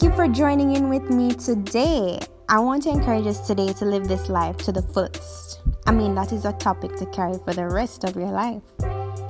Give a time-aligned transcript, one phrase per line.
[0.00, 2.18] Thank you for joining in with me today.
[2.48, 5.60] I want to encourage us today to live this life to the fullest.
[5.86, 8.62] I mean, that is a topic to carry for the rest of your life.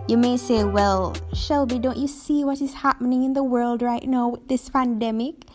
[0.07, 4.07] You may say, Well, Shelby, don't you see what is happening in the world right
[4.07, 5.47] now with this pandemic?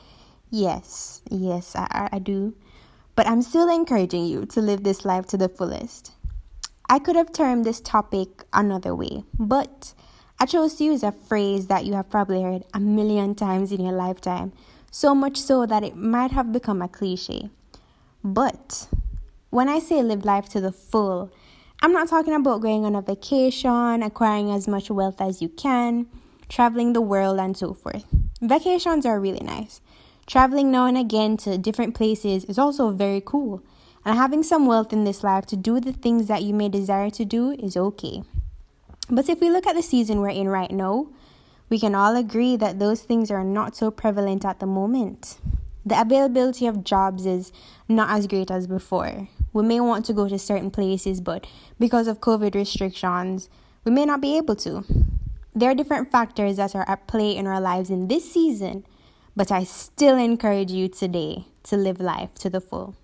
[0.51, 2.53] Yes, yes, I, I do.
[3.15, 6.11] But I'm still encouraging you to live this life to the fullest.
[6.89, 9.93] I could have termed this topic another way, but
[10.41, 13.79] I chose to use a phrase that you have probably heard a million times in
[13.79, 14.51] your lifetime,
[14.95, 17.49] so much so that it might have become a cliche.
[18.23, 18.87] But
[19.49, 21.33] when I say live life to the full,
[21.81, 26.07] I'm not talking about going on a vacation, acquiring as much wealth as you can,
[26.47, 28.05] traveling the world, and so forth.
[28.41, 29.81] Vacations are really nice.
[30.27, 33.61] Traveling now and again to different places is also very cool.
[34.05, 37.09] And having some wealth in this life to do the things that you may desire
[37.09, 38.23] to do is okay.
[39.09, 41.07] But if we look at the season we're in right now,
[41.69, 45.37] we can all agree that those things are not so prevalent at the moment.
[45.85, 47.51] The availability of jobs is
[47.87, 49.27] not as great as before.
[49.53, 51.47] We may want to go to certain places, but
[51.79, 53.49] because of COVID restrictions,
[53.83, 54.83] we may not be able to.
[55.53, 58.85] There are different factors that are at play in our lives in this season,
[59.35, 62.95] but I still encourage you today to live life to the full.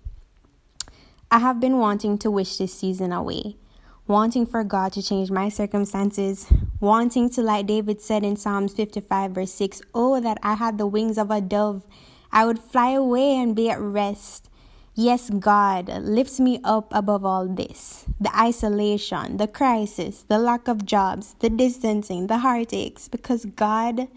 [1.30, 3.56] I have been wanting to wish this season away,
[4.06, 6.46] wanting for God to change my circumstances,
[6.80, 10.86] wanting to, like David said in Psalms 55, verse 6, Oh, that I had the
[10.86, 11.86] wings of a dove,
[12.32, 14.48] I would fly away and be at rest.
[14.94, 20.84] Yes, God lifts me up above all this the isolation, the crisis, the lack of
[20.84, 24.08] jobs, the distancing, the heartaches, because God,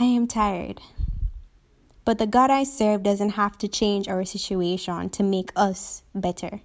[0.00, 0.80] I am tired.
[2.04, 6.60] But the God I serve doesn't have to change our situation to make us better.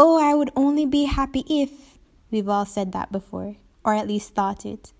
[0.00, 1.98] Oh, I would only be happy if.
[2.30, 4.92] We've all said that before, or at least thought it.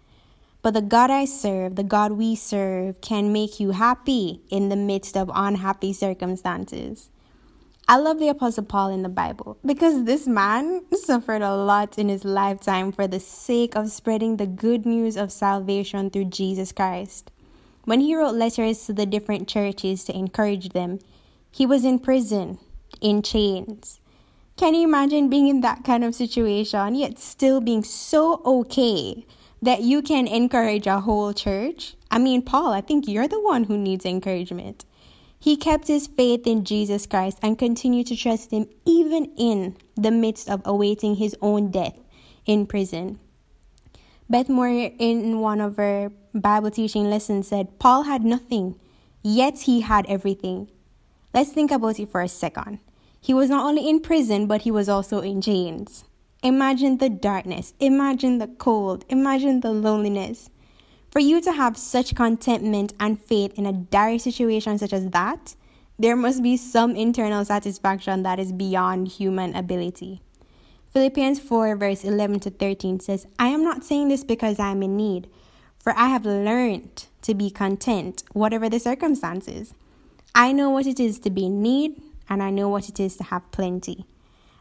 [0.61, 4.77] But the God I serve, the God we serve, can make you happy in the
[4.77, 7.11] midst of unhappy circumstances.
[7.87, 12.09] I love the Apostle Paul in the Bible because this man suffered a lot in
[12.09, 17.31] his lifetime for the sake of spreading the good news of salvation through Jesus Christ.
[17.84, 20.99] When he wrote letters to the different churches to encourage them,
[21.53, 22.59] he was in prison,
[23.01, 24.01] in chains.
[24.59, 29.25] Can you imagine being in that kind of situation, yet still being so okay
[29.63, 31.95] that you can encourage a whole church?
[32.11, 34.85] I mean, Paul, I think you're the one who needs encouragement.
[35.39, 40.11] He kept his faith in Jesus Christ and continued to trust him even in the
[40.11, 41.97] midst of awaiting his own death
[42.45, 43.21] in prison.
[44.29, 48.75] Beth Moore, in one of her Bible teaching lessons, said, Paul had nothing,
[49.23, 50.69] yet he had everything.
[51.33, 52.81] Let's think about it for a second.
[53.21, 56.05] He was not only in prison, but he was also in chains.
[56.43, 60.51] Imagine the darkness, imagine the cold, imagine the loneliness.
[61.11, 65.57] For you to have such contentment and faith in a dire situation such as that,
[65.99, 70.23] there must be some internal satisfaction that is beyond human ability.
[70.93, 74.83] Philippians 4, verse 11 to 13 says, I am not saying this because I am
[74.83, 75.28] in need,
[75.78, 79.75] for I have learned to be content, whatever the circumstances.
[80.34, 83.16] I know what it is to be in need, and I know what it is
[83.16, 84.06] to have plenty.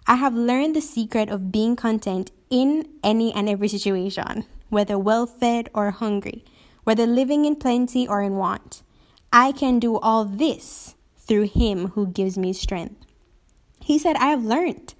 [0.06, 5.26] I have learned the secret of being content in any and every situation whether well
[5.26, 6.44] fed or hungry,
[6.84, 8.84] whether living in plenty or in want.
[9.32, 13.06] I can do all this through him who gives me strength.
[13.82, 14.94] He said, I have learned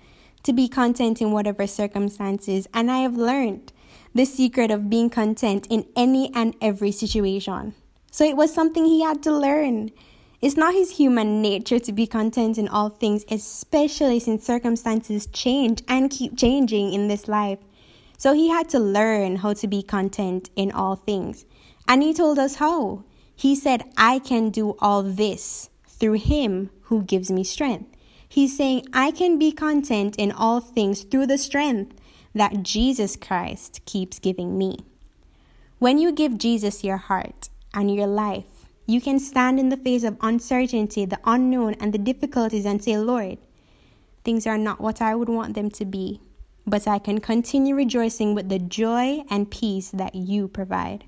[0.44, 3.74] to be content in whatever circumstances, and I have learned
[4.14, 7.74] the secret of being content in any and every situation.
[8.12, 9.92] So it was something he had to learn.
[10.40, 15.82] It's not his human nature to be content in all things, especially since circumstances change
[15.88, 17.58] and keep changing in this life.
[18.20, 21.46] So he had to learn how to be content in all things.
[21.88, 23.04] And he told us how.
[23.36, 27.96] He said, I can do all this through him who gives me strength.
[28.30, 32.00] He's saying, I can be content in all things through the strength
[32.36, 34.80] that Jesus Christ keeps giving me.
[35.80, 38.57] When you give Jesus your heart and your life,
[38.88, 42.98] you can stand in the face of uncertainty, the unknown, and the difficulties and say,
[42.98, 43.38] Lord,
[44.24, 46.22] things are not what I would want them to be,
[46.66, 51.04] but I can continue rejoicing with the joy and peace that you provide.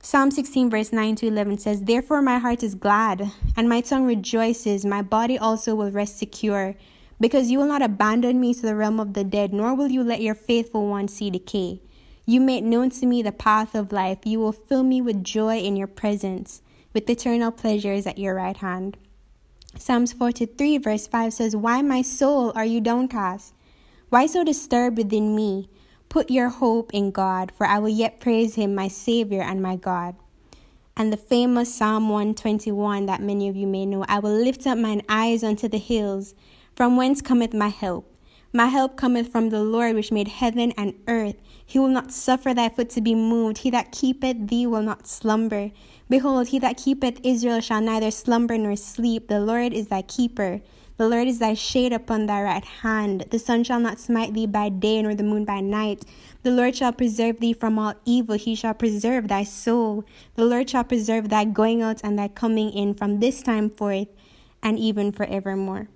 [0.00, 4.06] Psalm 16, verse 9 to 11 says, Therefore my heart is glad, and my tongue
[4.06, 6.76] rejoices, my body also will rest secure,
[7.20, 10.04] because you will not abandon me to the realm of the dead, nor will you
[10.04, 11.80] let your faithful one see decay.
[12.26, 14.18] You make known to me the path of life.
[14.24, 16.60] You will fill me with joy in your presence,
[16.96, 18.96] with eternal pleasures at your right hand.
[19.76, 23.52] Psalms 43, verse 5 says, Why, my soul, are you downcast?
[24.08, 25.68] Why so disturbed within me?
[26.08, 29.76] Put your hope in God, for I will yet praise him, my Savior and my
[29.76, 30.16] God.
[30.96, 34.04] and the famous Psalm 121 that many of you may know.
[34.08, 36.34] I will lift up mine eyes unto the hills,
[36.74, 38.10] from whence cometh my help.
[38.52, 41.36] My help cometh from the Lord which made heaven and earth.
[41.64, 43.58] He will not suffer thy foot to be moved.
[43.58, 45.72] He that keepeth thee will not slumber.
[46.08, 49.28] Behold, he that keepeth Israel shall neither slumber nor sleep.
[49.28, 50.60] The Lord is thy keeper.
[50.96, 53.26] The Lord is thy shade upon thy right hand.
[53.30, 56.04] The sun shall not smite thee by day, nor the moon by night.
[56.42, 58.36] The Lord shall preserve thee from all evil.
[58.36, 60.04] He shall preserve thy soul.
[60.36, 64.08] The Lord shall preserve thy going out and thy coming in from this time forth
[64.62, 65.88] and even forevermore.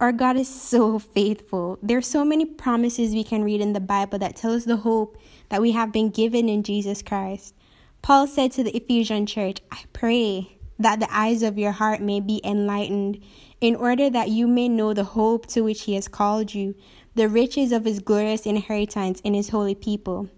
[0.00, 1.76] Our God is so faithful.
[1.82, 4.76] There are so many promises we can read in the Bible that tell us the
[4.76, 5.18] hope
[5.48, 7.52] that we have been given in Jesus Christ.
[8.00, 12.20] Paul said to the Ephesian church, I pray that the eyes of your heart may
[12.20, 13.20] be enlightened
[13.60, 16.76] in order that you may know the hope to which he has called you,
[17.16, 20.28] the riches of his glorious inheritance in his holy people.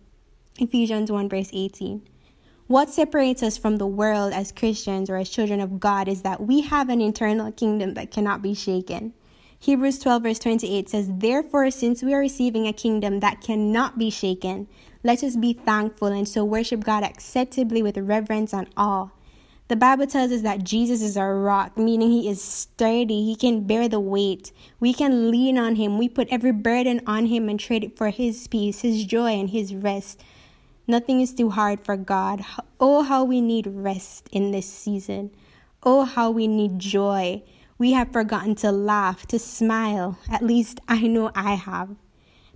[0.58, 2.08] Ephesians 1 verse 18.
[2.66, 6.40] What separates us from the world as Christians or as children of God is that
[6.40, 9.12] we have an eternal kingdom that cannot be shaken.
[9.62, 14.08] Hebrews 12 verse 28 says, Therefore, since we are receiving a kingdom that cannot be
[14.08, 14.68] shaken,
[15.04, 19.10] let us be thankful and so worship God acceptably with reverence and awe.
[19.68, 23.22] The Bible tells us that Jesus is our rock, meaning he is sturdy.
[23.22, 24.50] He can bear the weight.
[24.80, 25.98] We can lean on him.
[25.98, 29.50] We put every burden on him and trade it for his peace, his joy, and
[29.50, 30.24] his rest.
[30.86, 32.42] Nothing is too hard for God.
[32.80, 35.30] Oh, how we need rest in this season.
[35.82, 37.42] Oh, how we need joy.
[37.80, 40.18] We have forgotten to laugh, to smile.
[40.30, 41.96] At least I know I have.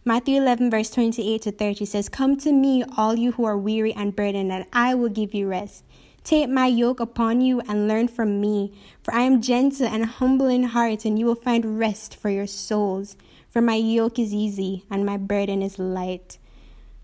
[0.05, 3.94] Matthew 11, verse 28 to 30 says, Come to me, all you who are weary
[3.94, 5.82] and burdened, and I will give you rest.
[6.25, 10.49] Take my yoke upon you and learn from me, for I am gentle and humble
[10.49, 13.17] in heart, and you will find rest for your souls.
[13.49, 16.37] For my yoke is easy and my burden is light.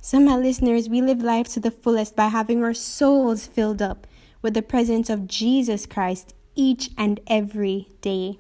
[0.02, 4.06] So, my listeners, we live life to the fullest by having our souls filled up
[4.43, 8.38] with the presence of Jesus Christ each and every day.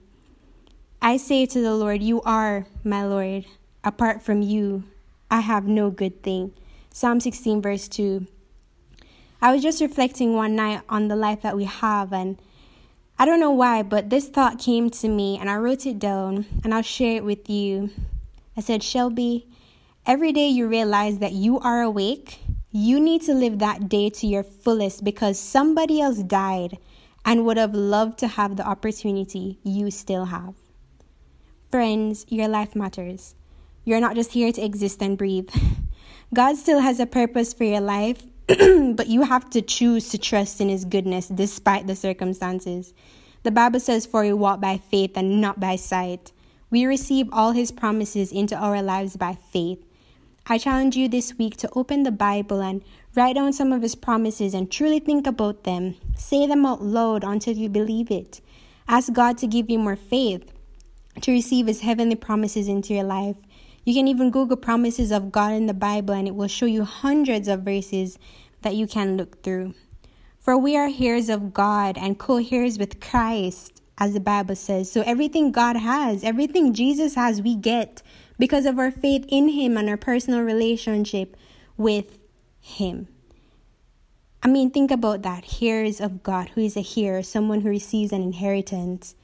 [1.02, 3.46] I say to the Lord, You are my Lord.
[3.82, 4.84] Apart from you,
[5.30, 6.52] I have no good thing.
[6.92, 8.26] Psalm 16, verse 2.
[9.40, 12.36] I was just reflecting one night on the life that we have, and
[13.18, 16.44] I don't know why, but this thought came to me, and I wrote it down,
[16.62, 17.90] and I'll share it with you.
[18.56, 19.46] I said, Shelby,
[20.04, 22.40] every day you realize that you are awake,
[22.70, 26.76] you need to live that day to your fullest because somebody else died
[27.24, 30.54] and would have loved to have the opportunity you still have.
[31.70, 33.34] Friends, your life matters.
[33.84, 35.50] You're not just here to exist and breathe.
[36.34, 40.60] God still has a purpose for your life, but you have to choose to trust
[40.60, 42.92] in His goodness despite the circumstances.
[43.42, 46.32] The Bible says, For we walk by faith and not by sight.
[46.70, 49.84] We receive all His promises into our lives by faith.
[50.46, 52.82] I challenge you this week to open the Bible and
[53.14, 55.96] write down some of His promises and truly think about them.
[56.16, 58.40] Say them out loud until you believe it.
[58.88, 60.52] Ask God to give you more faith
[61.20, 63.36] to receive His heavenly promises into your life.
[63.84, 66.84] You can even Google promises of God in the Bible and it will show you
[66.84, 68.18] hundreds of verses
[68.62, 69.74] that you can look through.
[70.38, 74.90] For we are heirs of God and co heirs with Christ, as the Bible says.
[74.90, 78.02] So everything God has, everything Jesus has, we get
[78.38, 81.36] because of our faith in Him and our personal relationship
[81.76, 82.18] with
[82.60, 83.08] Him.
[84.42, 85.62] I mean, think about that.
[85.62, 86.50] Heirs of God.
[86.50, 87.22] Who is a heir?
[87.22, 89.14] Someone who receives an inheritance.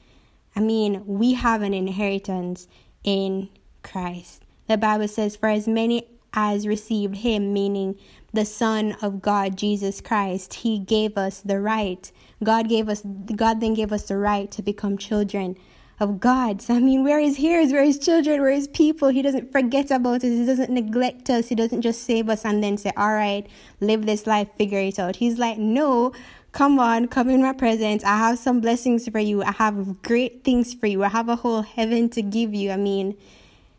[0.55, 2.67] I mean, we have an inheritance
[3.03, 3.49] in
[3.83, 4.43] Christ.
[4.67, 7.97] The Bible says, For as many as received him, meaning
[8.33, 12.11] the Son of God, Jesus Christ, he gave us the right.
[12.43, 13.01] God gave us,
[13.35, 15.57] God then gave us the right to become children
[15.99, 16.61] of God.
[16.61, 19.09] So, I mean, we're his heirs, we're his children, we're his people.
[19.09, 22.63] He doesn't forget about us, he doesn't neglect us, he doesn't just save us and
[22.63, 23.47] then say, All right,
[23.79, 25.15] live this life, figure it out.
[25.15, 26.13] He's like, No,
[26.51, 28.03] come on, come in my presence.
[28.03, 31.37] I have some blessings for you, I have great things for you, I have a
[31.37, 32.71] whole heaven to give you.
[32.71, 33.17] I mean,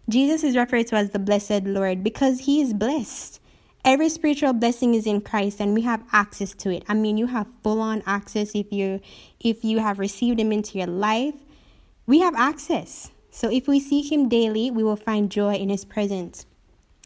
[0.09, 3.41] Jesus is referred to as the blessed Lord because he is blessed.
[3.85, 6.83] Every spiritual blessing is in Christ and we have access to it.
[6.89, 9.01] I mean, you have full on access if you
[9.39, 11.35] if you have received him into your life.
[12.09, 13.11] We have access.
[13.31, 16.47] So if we seek him daily, we will find joy in his presence.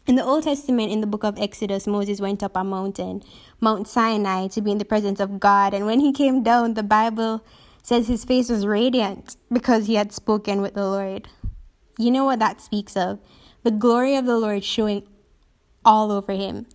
[0.07, 3.21] In the Old Testament, in the book of Exodus, Moses went up a mountain,
[3.59, 5.73] Mount Sinai, to be in the presence of God.
[5.73, 7.43] And when he came down, the Bible
[7.81, 11.27] says his face was radiant because he had spoken with the Lord.
[11.97, 13.19] You know what that speaks of?
[13.63, 15.03] The glory of the Lord showing
[15.83, 16.65] all over him.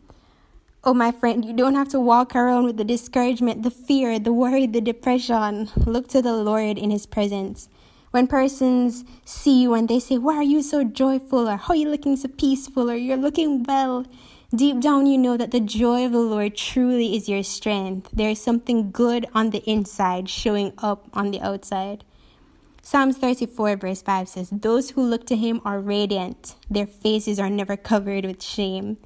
[0.84, 4.34] Oh, my friend, you don't have to walk around with the discouragement, the fear, the
[4.34, 5.70] worry, the depression.
[5.86, 7.70] Look to the Lord in his presence.
[8.18, 11.48] When persons see you and they say, Why are you so joyful?
[11.48, 12.90] or How are you looking so peaceful?
[12.90, 14.06] or You're looking well,
[14.52, 18.10] Deep down, you know that the joy of the Lord truly is your strength.
[18.12, 22.02] There is something good on the inside showing up on the outside.
[22.82, 27.48] Psalms 34, verse 5 says, Those who look to him are radiant, their faces are
[27.48, 28.96] never covered with shame.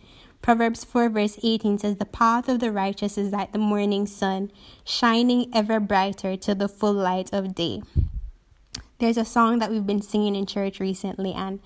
[0.41, 4.51] Proverbs 4, verse 18 says, The path of the righteous is like the morning sun,
[4.87, 7.83] shining ever brighter to the full light of day.
[9.03, 11.59] There's a song that we've been singing in church recently, and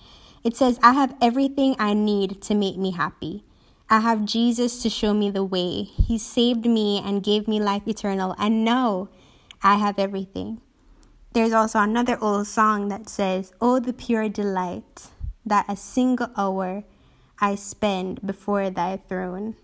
[0.42, 3.44] it says, I have everything I need to make me happy.
[3.90, 5.82] I have Jesus to show me the way.
[5.82, 9.10] He saved me and gave me life eternal, and now
[9.62, 10.62] I have everything.
[11.34, 15.08] There's also another old song that says, Oh, the pure delight
[15.44, 16.84] that a single hour
[17.38, 19.56] I spend before thy throne.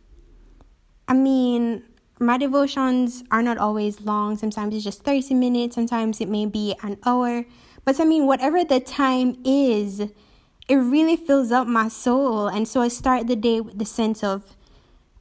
[1.09, 1.85] I mean,
[2.19, 4.37] my devotions are not always long.
[4.37, 7.45] Sometimes it's just 30 minutes, sometimes it may be an hour.
[7.85, 10.01] But I mean, whatever the time is,
[10.69, 12.47] it really fills up my soul.
[12.47, 14.57] And so I start the day with the sense of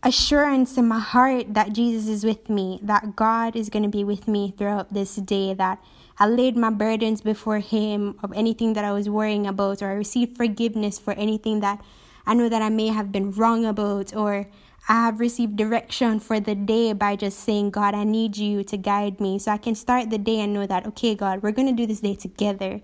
[0.03, 4.03] assurance in my heart that Jesus is with me, that God is going to be
[4.03, 5.83] with me throughout this day, that
[6.19, 9.93] I laid my burdens before Him of anything that I was worrying about, or I
[9.93, 11.83] received forgiveness for anything that
[12.25, 14.47] I know that I may have been wrong about, or
[14.89, 18.77] I have received direction for the day by just saying, God, I need you to
[18.77, 19.39] guide me.
[19.39, 21.85] So I can start the day and know that, okay, God, we're going to do
[21.85, 22.81] this day together.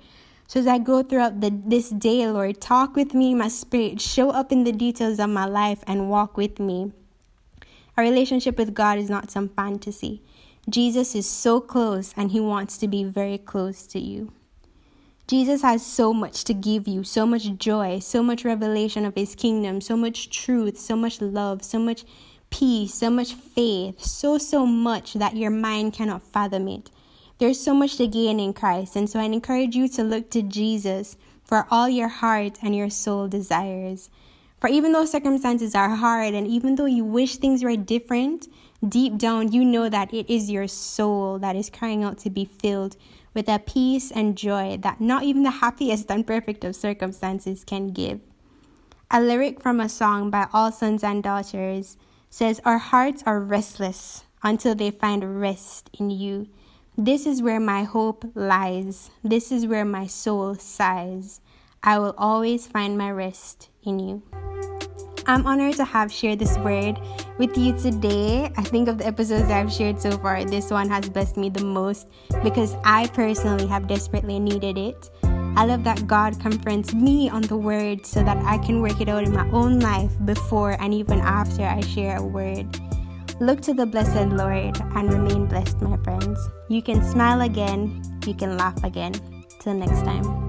[0.47, 4.29] So as I go throughout the, this day, Lord, talk with me, my spirit, show
[4.29, 6.93] up in the details of my life and walk with me.
[7.97, 10.21] A relationship with God is not some fantasy.
[10.69, 14.31] Jesus is so close and he wants to be very close to you.
[15.27, 19.35] Jesus has so much to give you, so much joy, so much revelation of his
[19.35, 22.05] kingdom, so much truth, so much love, so much
[22.49, 26.89] peace, so much faith, so, so much that your mind cannot fathom it.
[27.39, 30.41] There's so much to gain in Christ, and so I encourage you to look to
[30.41, 34.09] Jesus for all your heart and your soul desires.
[34.61, 38.47] For even though circumstances are hard and even though you wish things were different,
[38.87, 42.45] deep down you know that it is your soul that is crying out to be
[42.45, 42.95] filled
[43.37, 47.89] with a peace and joy that not even the happiest and perfect of circumstances can
[47.89, 48.19] give.
[49.11, 51.97] A lyric from a song by All Sons and Daughters
[52.31, 56.47] says, Our hearts are restless until they find rest in you.
[56.97, 59.11] This is where my hope lies.
[59.23, 61.39] This is where my soul sighs.
[61.83, 64.23] I will always find my rest in you.
[65.27, 66.99] I'm honored to have shared this word
[67.37, 68.49] with you today.
[68.55, 71.65] I think of the episodes I've shared so far, this one has blessed me the
[71.65, 72.07] most
[72.43, 75.09] because I personally have desperately needed it.
[75.23, 79.09] I love that God confronts me on the word so that I can work it
[79.09, 82.79] out in my own life before and even after I share a word.
[83.41, 86.39] Look to the blessed Lord and remain blessed, my friends.
[86.69, 89.13] You can smile again, you can laugh again.
[89.59, 90.46] Till next time.